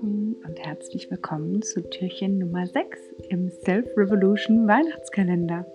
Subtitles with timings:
[0.00, 2.98] Morgen und herzlich willkommen zu Türchen Nummer 6
[3.28, 5.66] im Self Revolution Weihnachtskalender.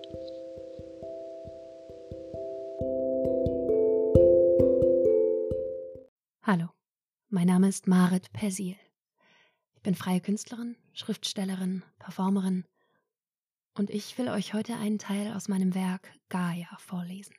[6.42, 6.68] Hallo,
[7.28, 8.76] mein Name ist Marit Persil.
[9.76, 12.64] Ich bin freie Künstlerin, Schriftstellerin, Performerin
[13.74, 17.34] und ich will euch heute einen Teil aus meinem Werk Gaia vorlesen.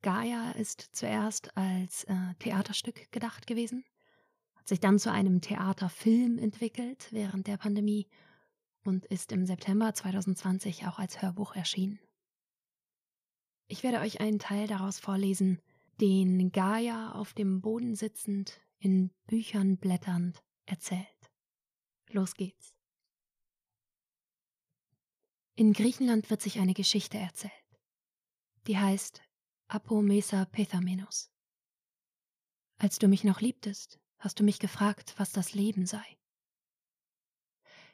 [0.00, 3.84] Gaia ist zuerst als äh, Theaterstück gedacht gewesen
[4.64, 8.06] sich dann zu einem Theaterfilm entwickelt während der Pandemie
[8.84, 11.98] und ist im September 2020 auch als Hörbuch erschienen.
[13.66, 15.60] Ich werde euch einen Teil daraus vorlesen,
[16.00, 21.06] den Gaia auf dem Boden sitzend, in Büchern blätternd erzählt.
[22.10, 22.74] Los geht's.
[25.56, 27.52] In Griechenland wird sich eine Geschichte erzählt.
[28.66, 29.22] Die heißt
[29.68, 31.30] Apomesa Pethamenos.
[32.76, 36.04] Als du mich noch liebtest, hast du mich gefragt, was das Leben sei.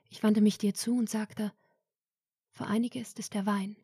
[0.09, 1.53] Ich wandte mich dir zu und sagte,
[2.53, 3.77] für einige ist es der Wein,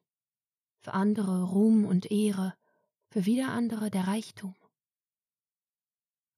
[0.79, 2.57] für andere Ruhm und Ehre,
[3.11, 4.55] für wieder andere der Reichtum.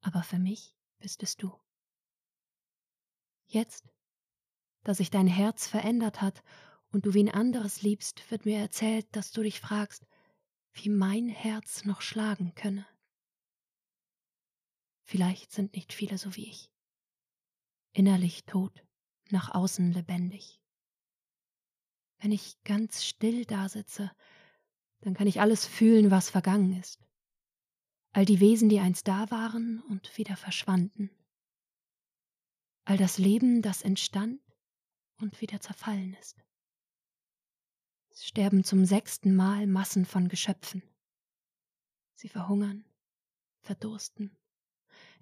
[0.00, 1.52] Aber für mich bist es du.
[3.46, 3.92] Jetzt,
[4.84, 6.42] da sich dein Herz verändert hat
[6.90, 10.06] und du wen anderes liebst, wird mir erzählt, dass du dich fragst,
[10.72, 12.86] wie mein Herz noch schlagen könne.
[15.08, 16.70] Vielleicht sind nicht viele so wie ich.
[17.94, 18.84] Innerlich tot,
[19.30, 20.60] nach außen lebendig.
[22.18, 24.12] Wenn ich ganz still dasitze,
[25.00, 27.08] dann kann ich alles fühlen, was vergangen ist.
[28.12, 31.10] All die Wesen, die einst da waren und wieder verschwanden.
[32.84, 34.42] All das Leben, das entstand
[35.16, 36.44] und wieder zerfallen ist.
[38.10, 40.82] Es sterben zum sechsten Mal Massen von Geschöpfen.
[42.14, 42.84] Sie verhungern,
[43.62, 44.36] verdursten,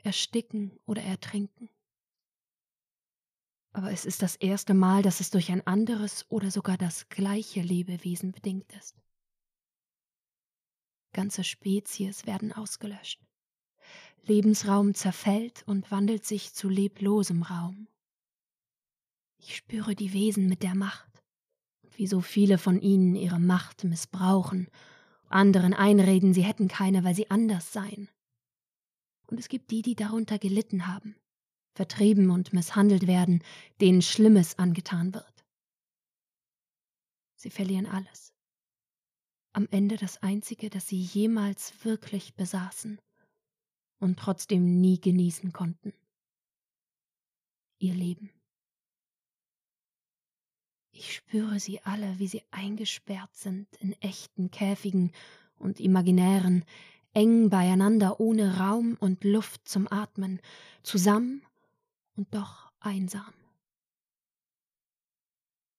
[0.06, 1.68] ersticken oder ertrinken.
[3.72, 7.60] Aber es ist das erste Mal, dass es durch ein anderes oder sogar das gleiche
[7.60, 8.96] Lebewesen bedingt ist.
[11.12, 13.20] Ganze Spezies werden ausgelöscht.
[14.22, 17.88] Lebensraum zerfällt und wandelt sich zu leblosem Raum.
[19.38, 21.22] Ich spüre die Wesen mit der Macht,
[21.96, 24.68] wie so viele von ihnen ihre Macht missbrauchen,
[25.28, 28.08] anderen einreden, sie hätten keine, weil sie anders seien
[29.26, 31.16] und es gibt die, die darunter gelitten haben,
[31.74, 33.42] vertrieben und misshandelt werden,
[33.80, 35.44] denen Schlimmes angetan wird.
[37.36, 38.32] Sie verlieren alles.
[39.52, 42.98] Am Ende das Einzige, das sie jemals wirklich besaßen
[43.98, 45.92] und trotzdem nie genießen konnten.
[47.78, 48.30] Ihr Leben.
[50.92, 55.12] Ich spüre sie alle, wie sie eingesperrt sind in echten Käfigen
[55.58, 56.64] und imaginären,
[57.16, 60.38] eng beieinander, ohne Raum und Luft zum Atmen,
[60.82, 61.42] zusammen
[62.14, 63.32] und doch einsam.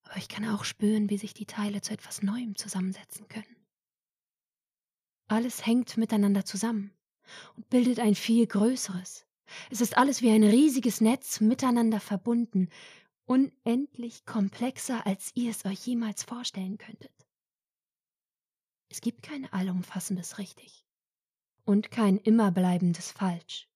[0.02, 3.56] Aber ich kann auch spüren, wie sich die Teile zu etwas Neuem zusammensetzen können.
[5.28, 6.92] Alles hängt miteinander zusammen
[7.56, 9.28] und bildet ein viel größeres.
[9.70, 12.70] Es ist alles wie ein riesiges Netz miteinander verbunden,
[13.26, 17.14] unendlich komplexer, als ihr es euch jemals vorstellen könntet.
[18.90, 20.87] Es gibt kein allumfassendes Richtig
[21.68, 23.68] und kein immerbleibendes Falsch.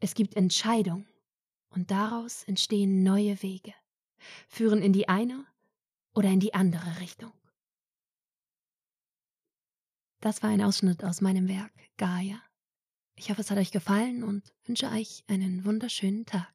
[0.00, 1.06] Es gibt Entscheidung
[1.70, 3.72] und daraus entstehen neue Wege,
[4.48, 5.46] führen in die eine
[6.12, 7.32] oder in die andere Richtung.
[10.20, 12.42] Das war ein Ausschnitt aus meinem Werk Gaia.
[13.14, 16.53] Ich hoffe, es hat euch gefallen und wünsche euch einen wunderschönen Tag.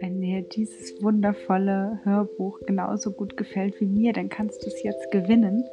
[0.00, 5.64] Dir dieses wundervolle Hörbuch genauso gut gefällt wie mir, dann kannst du es jetzt gewinnen.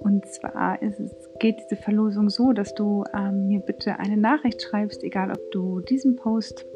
[0.00, 0.94] Und zwar es,
[1.38, 5.80] geht diese Verlosung so, dass du ähm, mir bitte eine Nachricht schreibst, egal ob du
[5.80, 6.66] diesen Post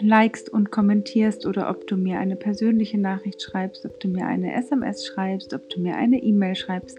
[0.00, 4.54] likest und kommentierst oder ob du mir eine persönliche Nachricht schreibst, ob du mir eine
[4.54, 6.98] SMS schreibst, ob du mir eine E-Mail schreibst.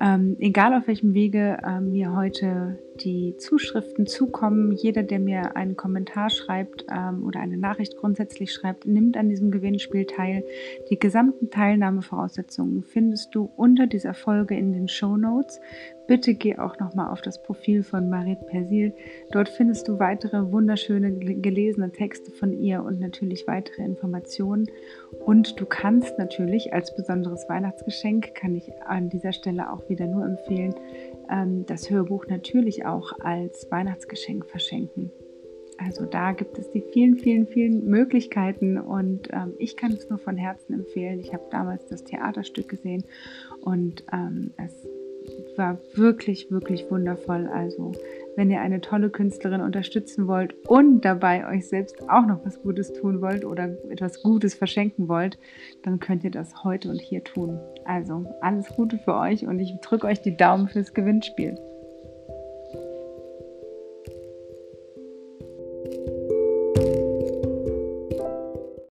[0.00, 5.76] Ähm, egal auf welchem Wege äh, mir heute die Zuschriften zukommen, jeder, der mir einen
[5.76, 10.44] Kommentar schreibt ähm, oder eine Nachricht grundsätzlich schreibt, nimmt an diesem Gewinnspiel teil.
[10.90, 15.60] Die gesamten Teilnahmevoraussetzungen findest du unter dieser Folge in den Show Notes.
[16.06, 18.92] Bitte geh auch nochmal auf das Profil von Marit Persil.
[19.30, 24.66] Dort findest du weitere wunderschöne gelesene Texte von ihr und natürlich weitere Informationen.
[25.24, 30.26] Und du kannst natürlich als besonderes Weihnachtsgeschenk, kann ich an dieser Stelle auch wieder nur
[30.26, 30.74] empfehlen,
[31.30, 35.10] ähm, das Hörbuch natürlich auch als Weihnachtsgeschenk verschenken.
[35.78, 40.18] Also da gibt es die vielen, vielen, vielen Möglichkeiten und ähm, ich kann es nur
[40.18, 41.18] von Herzen empfehlen.
[41.18, 43.04] Ich habe damals das Theaterstück gesehen
[43.60, 44.86] und ähm, es
[45.56, 47.46] war wirklich, wirklich wundervoll.
[47.46, 47.92] Also
[48.36, 52.92] wenn ihr eine tolle Künstlerin unterstützen wollt und dabei euch selbst auch noch was Gutes
[52.92, 55.38] tun wollt oder etwas Gutes verschenken wollt,
[55.82, 57.58] dann könnt ihr das heute und hier tun.
[57.84, 61.56] Also alles Gute für euch und ich drücke euch die Daumen fürs Gewinnspiel.